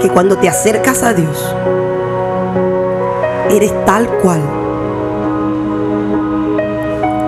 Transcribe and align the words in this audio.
que 0.00 0.08
cuando 0.08 0.38
te 0.38 0.48
acercas 0.48 1.02
a 1.02 1.12
Dios, 1.14 1.54
eres 3.50 3.72
tal 3.84 4.08
cual. 4.18 4.40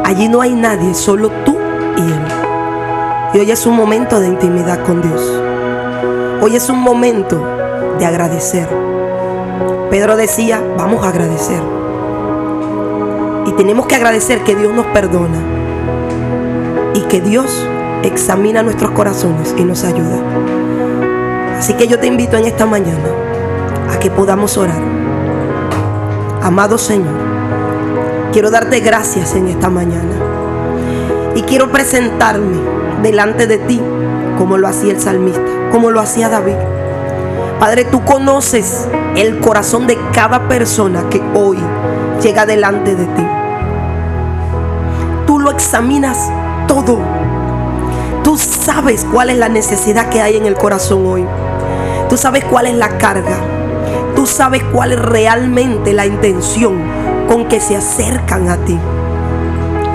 Allí 0.05 0.29
no 0.29 0.41
hay 0.41 0.55
nadie, 0.55 0.95
solo 0.95 1.31
tú 1.45 1.57
y 1.97 2.01
Él. 2.01 2.43
Y 3.35 3.39
hoy 3.39 3.51
es 3.51 3.67
un 3.67 3.77
momento 3.77 4.21
de 4.21 4.29
intimidad 4.29 4.85
con 4.85 5.01
Dios. 5.01 5.21
Hoy 6.43 6.57
es 6.57 6.69
un 6.69 6.81
momento 6.81 7.43
de 7.99 8.05
agradecer. 8.05 8.69
Pedro 9.91 10.17
decía, 10.17 10.63
vamos 10.77 11.05
a 11.05 11.09
agradecer. 11.09 11.61
Y 13.47 13.53
tenemos 13.53 13.87
que 13.87 13.95
agradecer 13.95 14.43
que 14.45 14.55
Dios 14.55 14.73
nos 14.75 14.87
perdona 14.87 15.39
y 16.95 17.01
que 17.03 17.21
Dios 17.21 17.67
examina 18.03 18.63
nuestros 18.63 18.91
corazones 18.93 19.55
y 19.57 19.65
nos 19.65 19.85
ayuda. 19.85 20.19
Así 21.63 21.75
que 21.75 21.87
yo 21.87 22.01
te 22.01 22.09
invito 22.09 22.37
en 22.37 22.45
esta 22.45 22.67
mañana 22.67 23.07
a 23.89 23.97
que 24.01 24.11
podamos 24.11 24.59
orar. 24.59 24.83
Amado 26.43 26.77
Señor, 26.77 27.15
quiero 28.33 28.51
darte 28.51 28.81
gracias 28.81 29.37
en 29.37 29.47
esta 29.47 29.71
mañana. 29.71 30.13
Y 31.37 31.43
quiero 31.43 31.71
presentarme 31.71 32.57
delante 33.05 33.47
de 33.47 33.59
ti 33.59 33.81
como 34.39 34.59
lo 34.59 34.67
hacía 34.67 34.91
el 34.91 35.01
salmista, 35.01 35.41
como 35.71 35.93
lo 35.93 36.01
hacía 36.01 36.29
David. 36.29 36.57
Padre, 37.61 37.85
tú 37.85 38.05
conoces 38.05 38.89
el 39.15 39.39
corazón 39.39 39.87
de 39.87 39.97
cada 40.13 40.49
persona 40.49 41.05
que 41.11 41.23
hoy 41.33 41.59
llega 42.21 42.45
delante 42.45 42.97
de 42.97 43.05
ti. 43.05 43.27
Tú 45.29 45.39
lo 45.39 45.53
examinas 45.53 46.29
todo. 46.67 46.99
Tú 48.25 48.37
sabes 48.37 49.07
cuál 49.13 49.31
es 49.31 49.39
la 49.39 49.49
necesidad 49.49 50.09
que 50.09 50.21
hay 50.21 50.37
en 50.37 50.47
el 50.47 50.57
corazón 50.57 51.07
hoy. 51.07 51.25
Tú 52.13 52.19
sabes 52.19 52.45
cuál 52.45 52.67
es 52.67 52.75
la 52.75 52.99
carga. 52.99 53.39
Tú 54.15 54.27
sabes 54.27 54.63
cuál 54.65 54.93
es 54.93 55.01
realmente 55.01 55.95
la 55.95 56.05
intención 56.05 56.79
con 57.27 57.49
que 57.49 57.59
se 57.59 57.75
acercan 57.75 58.51
a 58.51 58.59
ti. 58.59 58.79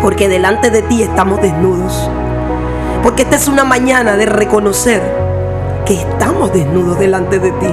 Porque 0.02 0.28
delante 0.28 0.72
de 0.72 0.82
ti 0.82 1.04
estamos 1.04 1.40
desnudos. 1.44 2.10
Porque 3.04 3.22
esta 3.22 3.36
es 3.36 3.48
una 3.48 3.64
mañana 3.64 4.18
de 4.18 4.26
reconocer 4.26 5.04
que 5.86 5.94
estamos 5.94 6.52
desnudos 6.52 6.98
delante 6.98 7.38
de 7.38 7.52
ti. 7.52 7.70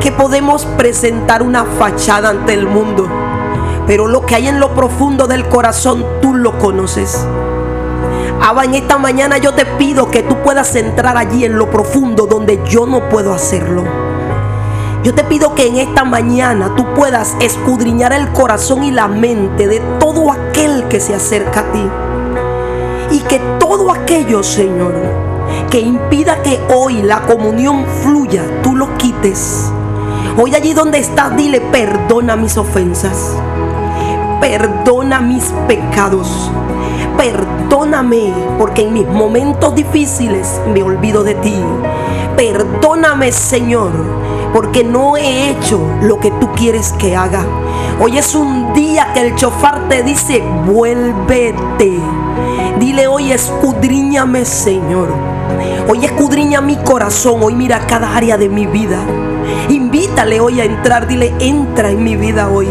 Que 0.00 0.10
podemos 0.10 0.66
presentar 0.76 1.44
una 1.44 1.64
fachada 1.64 2.30
ante 2.30 2.54
el 2.54 2.66
mundo. 2.66 3.08
Pero 3.86 4.08
lo 4.08 4.26
que 4.26 4.34
hay 4.34 4.48
en 4.48 4.58
lo 4.58 4.74
profundo 4.74 5.28
del 5.28 5.46
corazón 5.46 6.04
tú 6.20 6.34
lo 6.34 6.58
conoces. 6.58 7.24
Abba, 8.40 8.64
en 8.64 8.74
esta 8.74 8.98
mañana 8.98 9.38
yo 9.38 9.52
te 9.52 9.66
pido 9.66 10.10
que 10.10 10.22
tú 10.22 10.36
puedas 10.42 10.74
entrar 10.76 11.16
allí 11.16 11.44
en 11.44 11.58
lo 11.58 11.70
profundo 11.70 12.26
donde 12.26 12.60
yo 12.68 12.86
no 12.86 13.08
puedo 13.08 13.34
hacerlo. 13.34 13.82
Yo 15.02 15.12
te 15.12 15.24
pido 15.24 15.54
que 15.54 15.66
en 15.66 15.76
esta 15.76 16.04
mañana 16.04 16.74
tú 16.76 16.86
puedas 16.94 17.36
escudriñar 17.40 18.12
el 18.12 18.28
corazón 18.28 18.84
y 18.84 18.92
la 18.92 19.08
mente 19.08 19.66
de 19.66 19.80
todo 19.98 20.30
aquel 20.30 20.86
que 20.88 21.00
se 21.00 21.14
acerca 21.14 21.60
a 21.60 21.72
ti. 21.72 21.84
Y 23.10 23.20
que 23.20 23.40
todo 23.58 23.90
aquello, 23.90 24.42
Señor, 24.44 24.94
que 25.70 25.80
impida 25.80 26.40
que 26.42 26.60
hoy 26.72 27.02
la 27.02 27.22
comunión 27.22 27.86
fluya, 28.02 28.44
tú 28.62 28.76
lo 28.76 28.96
quites. 28.98 29.70
Hoy 30.40 30.54
allí 30.54 30.74
donde 30.74 30.98
estás, 30.98 31.36
dile, 31.36 31.60
perdona 31.60 32.36
mis 32.36 32.56
ofensas. 32.56 33.34
Perdona 34.40 35.20
mis 35.20 35.44
pecados 35.66 36.50
perdóname, 37.18 38.32
porque 38.58 38.82
en 38.82 38.94
mis 38.94 39.06
momentos 39.06 39.74
difíciles 39.74 40.60
me 40.72 40.82
olvido 40.82 41.24
de 41.24 41.34
ti. 41.34 41.56
Perdóname, 42.36 43.32
Señor, 43.32 43.90
porque 44.54 44.84
no 44.84 45.16
he 45.16 45.50
hecho 45.50 45.80
lo 46.00 46.20
que 46.20 46.30
tú 46.30 46.48
quieres 46.52 46.92
que 46.92 47.16
haga. 47.16 47.44
Hoy 48.00 48.16
es 48.16 48.36
un 48.36 48.72
día 48.72 49.12
que 49.12 49.20
el 49.20 49.34
chofar 49.34 49.88
te 49.88 50.04
dice, 50.04 50.42
vuélvete. 50.64 51.98
Dile 52.78 53.08
hoy, 53.08 53.32
escudriñame, 53.32 54.44
Señor. 54.44 55.08
Hoy 55.88 56.04
escudriña 56.04 56.60
mi 56.60 56.76
corazón, 56.76 57.42
hoy 57.42 57.56
mira 57.56 57.80
cada 57.88 58.16
área 58.16 58.38
de 58.38 58.48
mi 58.48 58.66
vida. 58.66 59.00
Invítale 59.68 60.38
hoy 60.38 60.60
a 60.60 60.64
entrar, 60.64 61.08
dile, 61.08 61.34
entra 61.40 61.90
en 61.90 62.04
mi 62.04 62.14
vida 62.14 62.48
hoy 62.48 62.68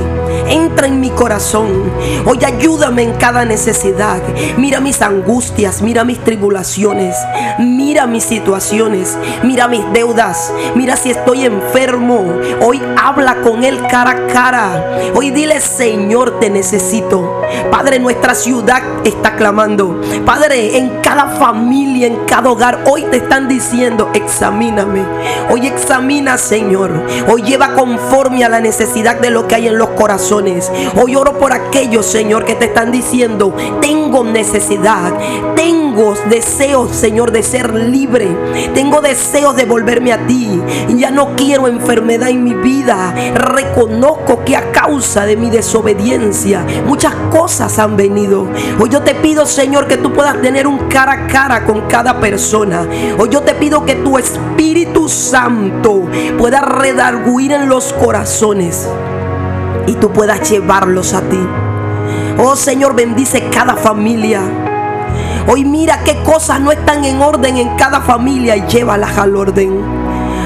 entra 0.49 0.87
en 0.87 0.99
mi 0.99 1.09
corazón. 1.09 1.91
Hoy 2.25 2.39
ayúdame 2.43 3.03
en 3.03 3.13
cada 3.13 3.45
necesidad. 3.45 4.21
Mira 4.57 4.79
mis 4.79 5.01
angustias, 5.01 5.81
mira 5.81 6.03
mis 6.03 6.23
tribulaciones, 6.23 7.15
mira 7.59 8.07
mis 8.07 8.23
situaciones, 8.23 9.17
mira 9.43 9.67
mis 9.67 9.83
deudas, 9.93 10.51
mira 10.75 10.95
si 10.95 11.11
estoy 11.11 11.45
enfermo. 11.45 12.25
Hoy 12.61 12.81
habla 13.01 13.41
con 13.41 13.63
Él 13.63 13.79
cara 13.87 14.11
a 14.11 14.27
cara. 14.27 15.11
Hoy 15.15 15.31
dile, 15.31 15.59
Señor, 15.61 16.39
te 16.39 16.49
necesito. 16.49 17.41
Padre, 17.71 17.99
nuestra 17.99 18.35
ciudad 18.35 18.81
está 19.03 19.35
clamando. 19.35 20.01
Padre, 20.25 20.77
en 20.77 21.01
cada 21.01 21.27
familia, 21.27 22.07
en 22.07 22.25
cada 22.25 22.49
hogar, 22.49 22.79
hoy 22.85 23.03
te 23.03 23.17
están 23.17 23.47
diciendo, 23.47 24.09
examíname. 24.13 25.03
Hoy 25.49 25.67
examina, 25.67 26.37
Señor. 26.37 26.91
Hoy 27.29 27.41
lleva 27.43 27.73
conforme 27.73 28.43
a 28.43 28.49
la 28.49 28.59
necesidad 28.59 29.19
de 29.19 29.29
lo 29.29 29.47
que 29.47 29.55
hay 29.55 29.67
en 29.67 29.77
los 29.77 29.89
corazones. 29.89 30.36
Hoy 31.01 31.15
oro 31.15 31.39
por 31.39 31.51
aquellos, 31.51 32.05
Señor, 32.05 32.45
que 32.45 32.53
te 32.53 32.65
están 32.65 32.91
diciendo, 32.91 33.55
tengo 33.81 34.23
necesidad, 34.23 35.11
tengo 35.55 36.13
deseos, 36.29 36.95
Señor, 36.95 37.31
de 37.31 37.41
ser 37.41 37.73
libre. 37.73 38.27
Tengo 38.75 39.01
deseos 39.01 39.55
de 39.55 39.65
volverme 39.65 40.13
a 40.13 40.27
ti. 40.27 40.61
Ya 40.89 41.09
no 41.09 41.35
quiero 41.35 41.67
enfermedad 41.67 42.29
en 42.29 42.43
mi 42.43 42.53
vida. 42.53 43.15
Reconozco 43.33 44.45
que 44.45 44.55
a 44.55 44.71
causa 44.71 45.25
de 45.25 45.37
mi 45.37 45.49
desobediencia 45.49 46.63
muchas 46.85 47.15
cosas 47.31 47.79
han 47.79 47.97
venido. 47.97 48.47
Hoy 48.79 48.89
yo 48.89 49.01
te 49.01 49.15
pido, 49.15 49.47
Señor, 49.47 49.87
que 49.87 49.97
tú 49.97 50.13
puedas 50.13 50.39
tener 50.39 50.67
un 50.67 50.87
cara 50.87 51.13
a 51.13 51.27
cara 51.27 51.65
con 51.65 51.87
cada 51.87 52.19
persona. 52.19 52.87
Hoy 53.17 53.29
yo 53.29 53.41
te 53.41 53.55
pido 53.55 53.85
que 53.85 53.95
tu 53.95 54.19
Espíritu 54.19 55.09
Santo 55.09 56.03
pueda 56.37 56.61
redarguir 56.61 57.53
en 57.53 57.67
los 57.69 57.91
corazones 57.93 58.87
y 59.87 59.93
tú 59.95 60.11
puedas 60.11 60.47
llevarlos 60.49 61.13
a 61.13 61.21
ti. 61.21 61.39
Oh 62.37 62.55
Señor, 62.55 62.95
bendice 62.95 63.49
cada 63.49 63.75
familia. 63.75 64.41
Hoy 65.47 65.65
mira 65.65 66.03
qué 66.03 66.21
cosas 66.23 66.59
no 66.59 66.71
están 66.71 67.03
en 67.05 67.21
orden 67.21 67.57
en 67.57 67.75
cada 67.77 68.01
familia 68.01 68.55
y 68.55 68.67
llévalas 68.67 69.17
al 69.17 69.35
orden. 69.35 69.81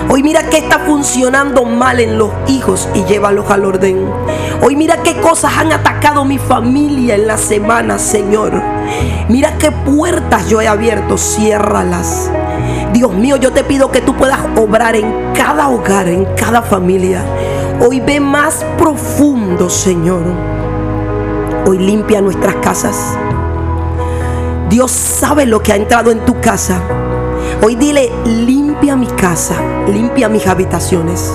Hoy 0.09 0.23
mira 0.23 0.43
qué 0.49 0.57
está 0.57 0.79
funcionando 0.79 1.63
mal 1.65 1.99
en 1.99 2.17
los 2.17 2.31
hijos 2.47 2.87
y 2.93 3.03
llévalos 3.05 3.49
al 3.49 3.65
orden. 3.65 4.07
Hoy 4.61 4.75
mira 4.75 4.97
qué 5.03 5.19
cosas 5.19 5.53
han 5.57 5.71
atacado 5.71 6.23
mi 6.25 6.37
familia 6.37 7.15
en 7.15 7.27
la 7.27 7.37
semana, 7.37 7.97
Señor. 7.97 8.61
Mira 9.27 9.57
qué 9.57 9.71
puertas 9.71 10.49
yo 10.49 10.61
he 10.61 10.67
abierto, 10.67 11.17
ciérralas. 11.17 12.29
Dios 12.93 13.13
mío, 13.13 13.37
yo 13.37 13.51
te 13.53 13.63
pido 13.63 13.89
que 13.89 14.01
tú 14.01 14.15
puedas 14.15 14.39
obrar 14.57 14.95
en 14.95 15.33
cada 15.33 15.69
hogar, 15.69 16.07
en 16.07 16.25
cada 16.35 16.61
familia. 16.61 17.23
Hoy 17.83 17.99
ve 17.99 18.19
más 18.19 18.63
profundo, 18.77 19.67
Señor. 19.67 20.21
Hoy 21.65 21.79
limpia 21.79 22.21
nuestras 22.21 22.57
casas. 22.57 23.17
Dios 24.69 24.91
sabe 24.91 25.47
lo 25.47 25.63
que 25.63 25.73
ha 25.73 25.77
entrado 25.77 26.11
en 26.11 26.19
tu 26.19 26.39
casa. 26.39 26.79
Hoy 27.63 27.73
dile, 27.73 28.11
limpia 28.23 28.95
mi 28.95 29.07
casa, 29.07 29.55
limpia 29.87 30.29
mis 30.29 30.45
habitaciones, 30.45 31.33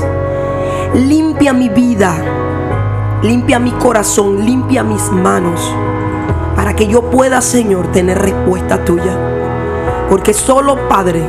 limpia 0.94 1.52
mi 1.52 1.68
vida, 1.68 2.14
limpia 3.24 3.58
mi 3.58 3.72
corazón, 3.72 4.46
limpia 4.46 4.84
mis 4.84 5.10
manos, 5.10 5.74
para 6.54 6.76
que 6.76 6.86
yo 6.86 7.10
pueda, 7.10 7.40
Señor, 7.40 7.90
tener 7.90 8.22
respuesta 8.22 8.84
tuya. 8.84 9.18
Porque 10.08 10.32
solo, 10.32 10.88
Padre, 10.88 11.26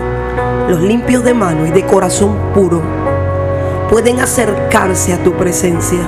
los 0.69 0.79
limpios 0.79 1.23
de 1.23 1.34
mano 1.34 1.66
y 1.66 1.72
de 1.72 1.88
corazón 1.88 2.35
puro, 2.53 3.06
pueden 3.89 4.19
acercarse 4.19 5.13
a 5.13 5.23
tu 5.23 5.34
presencia. 5.34 5.99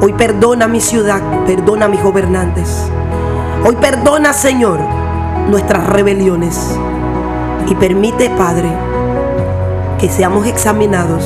Hoy 0.00 0.12
perdona 0.12 0.68
mi 0.68 0.80
ciudad, 0.80 1.22
perdona 1.46 1.86
a 1.86 1.88
mis 1.88 2.02
gobernantes. 2.02 2.90
Hoy 3.64 3.76
perdona, 3.76 4.32
Señor, 4.32 4.80
nuestras 5.48 5.86
rebeliones. 5.86 6.78
Y 7.68 7.74
permite, 7.74 8.30
Padre, 8.30 8.70
que 9.98 10.08
seamos 10.08 10.46
examinados 10.46 11.24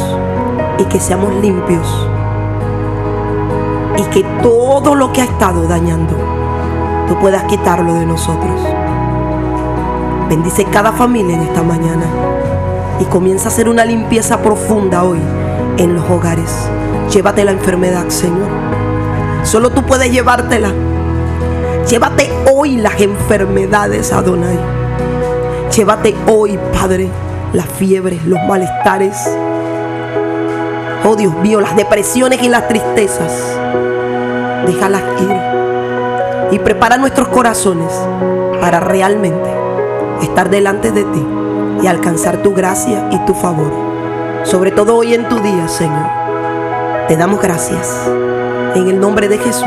y 0.79 0.85
que 0.85 1.01
seamos 1.01 1.35
limpios. 1.43 2.09
Y 3.99 4.03
que 4.05 4.25
todo 4.43 4.95
lo 4.95 5.13
que 5.13 5.21
ha 5.21 5.25
estado 5.25 5.67
dañando, 5.67 6.15
tú 7.09 7.19
puedas 7.19 7.43
quitarlo 7.45 7.95
de 7.95 8.07
nosotros. 8.07 8.61
Bendice 10.29 10.65
cada 10.67 10.93
familia 10.93 11.35
en 11.35 11.43
esta 11.43 11.63
mañana 11.65 12.07
y 13.01 13.05
comienza 13.07 13.49
a 13.49 13.53
hacer 13.53 13.69
una 13.69 13.85
limpieza 13.85 14.41
profunda 14.41 15.03
hoy 15.03 15.19
en 15.81 15.95
los 15.95 16.09
hogares. 16.11 16.69
Llévate 17.11 17.45
la 17.45 17.53
enfermedad, 17.53 18.09
Señor. 18.09 18.49
Solo 19.43 19.71
tú 19.71 19.83
puedes 19.83 20.13
llevártela. 20.13 20.71
Llévate 21.89 22.31
hoy 22.55 22.77
las 22.77 23.01
enfermedades, 23.01 24.13
Adonai. 24.13 24.59
Llévate 25.75 26.15
hoy, 26.27 26.59
Padre, 26.79 27.09
las 27.55 27.67
fiebres, 27.67 28.25
los 28.27 28.39
malestares. 28.47 29.17
Oh 31.05 31.17
Dios 31.17 31.35
mío, 31.37 31.63
las 31.63 31.75
depresiones 31.75 32.43
y 32.43 32.49
las 32.49 32.69
tristezas, 32.69 33.33
déjalas 34.67 35.03
ir. 35.23 36.55
Y 36.55 36.59
prepara 36.59 36.99
nuestros 36.99 37.29
corazones 37.29 37.91
para 38.61 38.81
realmente 38.81 39.51
estar 40.21 40.51
delante 40.51 40.93
de 40.93 41.05
ti 41.05 41.27
y 41.83 41.87
alcanzar 41.87 42.43
tu 42.43 42.53
gracia 42.53 43.09
y 43.11 43.19
tu 43.25 43.33
favor. 43.33 43.90
Sobre 44.45 44.71
todo 44.71 44.97
hoy 44.97 45.15
en 45.15 45.29
tu 45.29 45.39
día, 45.41 45.69
Señor. 45.69 46.07
Te 47.09 47.17
damos 47.17 47.41
gracias. 47.41 47.89
En 48.75 48.89
el 48.89 49.01
nombre 49.01 49.29
de 49.29 49.39
Jesús. 49.39 49.67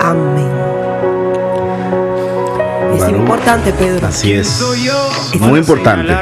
Amén. 0.00 0.48
Es 2.96 3.08
importante, 3.08 3.72
Pedro. 3.72 4.06
Así 4.06 4.32
es. 4.32 4.48
Soy 4.48 4.84
yo 4.84 5.10
Muy 5.40 5.60
importante. 5.60 6.12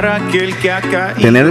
Tener 1.20 1.44